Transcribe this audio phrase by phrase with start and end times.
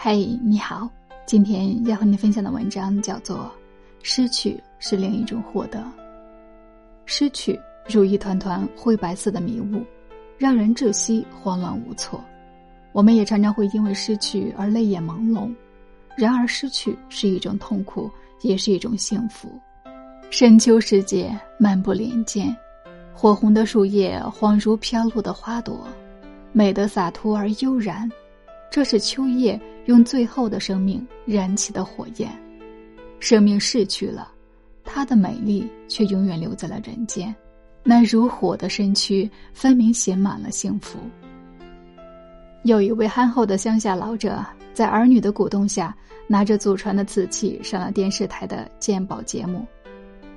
[0.00, 0.88] 嘿，你好，
[1.26, 3.38] 今天要和你分享的文章叫做
[4.00, 5.80] 《失去是另一种获得》。
[7.04, 7.58] 失去
[7.88, 9.84] 如一团团灰白色的迷雾，
[10.38, 12.22] 让人窒息、慌乱无措。
[12.92, 15.52] 我们也常常会因为失去而泪眼朦胧。
[16.16, 18.08] 然而，失去是一种痛苦，
[18.42, 19.50] 也是一种幸福。
[20.30, 22.56] 深秋时节，漫步林间，
[23.12, 25.88] 火红的树叶恍如飘落的花朵，
[26.52, 28.08] 美得洒脱而悠然。
[28.70, 32.30] 这是秋叶用最后的生命燃起的火焰，
[33.20, 34.30] 生命逝去了，
[34.84, 37.34] 它的美丽却永远留在了人间。
[37.82, 40.98] 那如火的身躯，分明写满了幸福。
[42.64, 44.44] 有一位憨厚的乡下老者，
[44.74, 45.96] 在儿女的鼓动下，
[46.26, 49.66] 拿着祖传的瓷器上了电视台的鉴宝节目，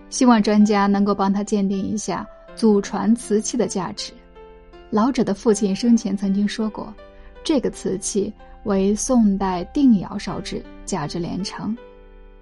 [0.10, 4.14] 希望专家能够帮他鉴定一下祖传瓷器的价值。
[4.90, 6.94] 老者的父亲生前曾经说过。
[7.44, 8.32] 这个瓷器
[8.64, 11.76] 为宋代定窑烧制，价值连城。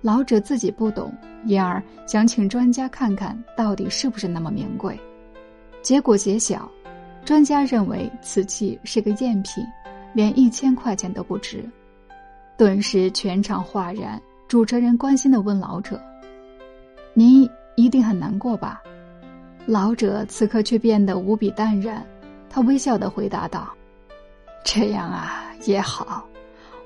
[0.01, 1.13] 老者自己不懂，
[1.45, 4.99] 因而想请专家看看到底是不是那么名贵。
[5.81, 6.69] 结果揭晓，
[7.25, 9.65] 专家认为瓷器是个赝品，
[10.13, 11.63] 连一千块钱都不值。
[12.57, 14.21] 顿时全场哗然。
[14.47, 16.01] 主持人关心的问老者
[17.13, 18.81] ：“您一定很难过吧？”
[19.67, 22.03] 老者此刻却变得无比淡然，
[22.49, 23.69] 他微笑的回答道。
[24.63, 26.25] 这样啊也好，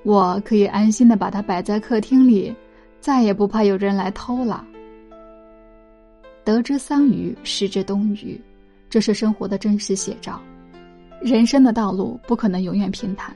[0.04, 2.54] 我可以安心的把它摆在客厅里，
[3.00, 4.66] 再也不怕有人来偷了。
[6.44, 8.42] 得之桑榆，失之东隅，
[8.90, 10.42] 这是生活的真实写照。
[11.22, 13.34] 人生的道路不可能永远平坦，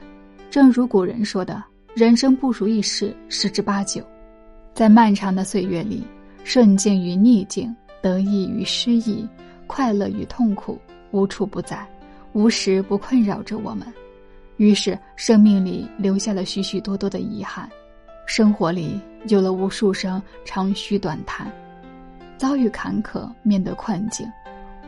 [0.50, 1.64] 正如古人说的
[1.96, 4.02] ：“人生不如意事十之八九。”
[4.74, 6.04] 在漫长的岁月里，
[6.44, 9.26] 顺境与逆境，得意与失意，
[9.66, 10.78] 快乐与痛苦，
[11.10, 11.86] 无处不在，
[12.34, 13.86] 无时不困扰着我们。
[14.58, 17.70] 于是，生命里留下了许许多多的遗憾，
[18.26, 21.50] 生活里有了无数声长吁短叹。
[22.36, 24.26] 遭遇坎坷，面对困境，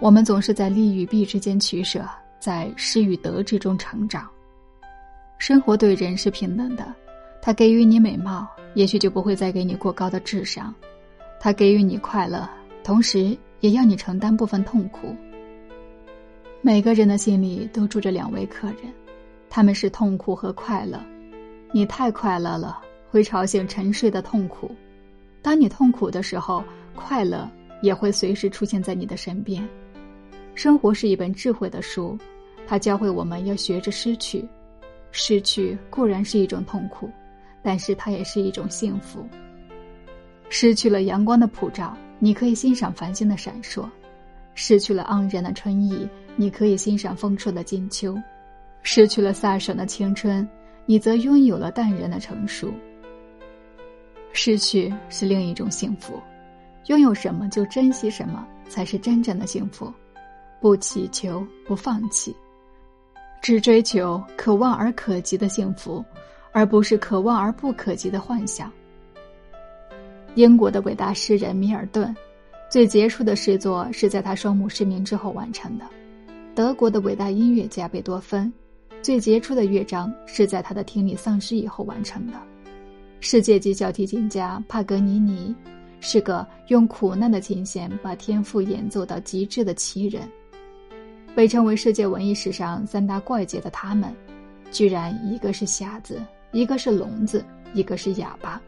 [0.00, 2.04] 我们总是在利与弊之间取舍，
[2.40, 4.28] 在失与得之中成长。
[5.38, 6.92] 生活对人是平等的，
[7.40, 10.74] 他给予你美貌，也许就不会再给你过高的智商；
[11.38, 12.48] 他给予你快乐，
[12.82, 15.14] 同时也要你承担部分痛苦。
[16.60, 18.92] 每个人的心里都住着两位客人。
[19.50, 21.04] 他们是痛苦和快乐，
[21.72, 22.80] 你太快乐了，
[23.10, 24.70] 会吵醒沉睡的痛苦；
[25.42, 26.62] 当你痛苦的时候，
[26.94, 27.50] 快乐
[27.82, 29.68] 也会随时出现在你的身边。
[30.54, 32.16] 生活是一本智慧的书，
[32.64, 34.48] 它教会我们要学着失去。
[35.10, 37.10] 失去固然是一种痛苦，
[37.60, 39.26] 但是它也是一种幸福。
[40.48, 43.84] 失去了阳光的普照，你可以欣赏繁星的闪烁；
[44.54, 48.16] 失去了盎然的春意，你可以欣赏丰硕的金秋。
[48.82, 50.48] 失去了飒爽的青春，
[50.86, 52.72] 你则拥有了淡然的成熟。
[54.32, 56.20] 失去是另一种幸福，
[56.86, 59.92] 拥有什么就珍惜什么，才是真正的幸福。
[60.60, 62.34] 不祈求，不放弃，
[63.40, 66.04] 只追求可望而可及的幸福，
[66.52, 68.70] 而不是可望而不可及的幻想。
[70.34, 72.14] 英国的伟大诗人米尔顿，
[72.70, 75.84] 最杰出的诗作是在他双目失明之后完成的。
[76.54, 78.52] 德国的伟大音乐家贝多芬。
[79.02, 82.34] 最杰出的乐章是在他的听力丧失以后完成的。
[83.20, 85.54] 世界级小提琴家帕格尼尼
[86.00, 90.28] 是个用苦难的琴弦把天赋演奏到极致的奇人。
[91.34, 94.14] 被称为世界文艺史上三大怪杰的他们，
[94.70, 96.20] 居然一个是瞎子，
[96.52, 98.60] 一个是聋子，一个是哑巴。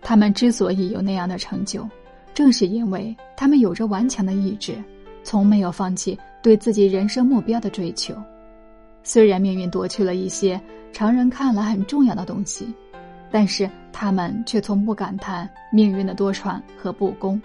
[0.00, 1.86] 他们之所以有那样的成就，
[2.32, 4.74] 正是因为他们有着顽强的意志，
[5.22, 8.14] 从没有放弃对自己人生目标的追求。
[9.04, 10.60] 虽然命运夺去了一些
[10.92, 12.72] 常人看来很重要的东西，
[13.30, 17.40] 但是他们却从不感叹命运的多舛和不公。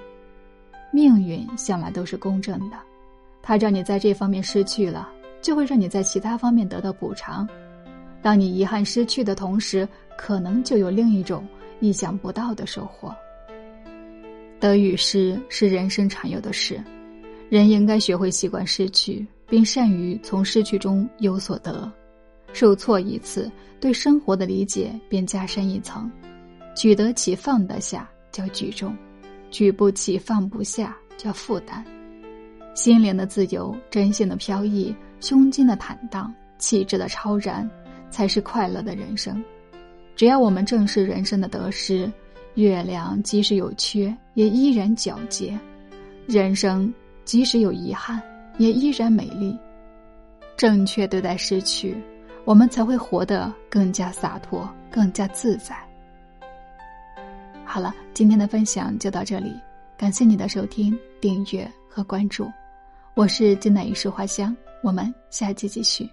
[0.91, 2.78] 命运向来都是公正的，
[3.41, 5.09] 它让你在这方面失去了，
[5.41, 7.47] 就会让你在其他方面得到补偿。
[8.22, 9.87] 当你遗憾失去的同时，
[10.17, 11.46] 可能就有另一种
[11.79, 13.14] 意想不到的收获。
[14.59, 16.82] 得与失是人生常有的事，
[17.49, 19.26] 人应该学会习惯失去。
[19.49, 21.91] 并善于从失去中有所得，
[22.53, 26.09] 受挫一次，对生活的理解便加深一层。
[26.76, 28.96] 举得起放得下叫举重，
[29.49, 31.84] 举不起放不下叫负担。
[32.76, 37.67] 心灵的自由、真心的飘逸、胸襟的坦荡、气质的超然，
[38.11, 39.44] 才是快乐的人生。
[40.16, 42.11] 只要我们正视人生的得失，
[42.53, 45.58] 月亮即使有缺，也依然皎洁；
[46.28, 46.94] 人生
[47.26, 48.22] 即使有遗憾。
[48.58, 49.58] 也依然美丽。
[50.56, 51.96] 正确对待失去，
[52.44, 55.76] 我们才会活得更加洒脱，更加自在。
[57.64, 59.54] 好了，今天的分享就到这里，
[59.98, 62.50] 感谢你的收听、订阅和关注，
[63.14, 66.09] 我是金乃一束花香，我们下期继续。